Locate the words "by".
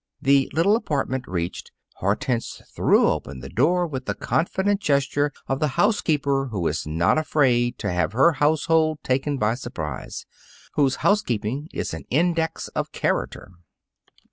9.37-9.53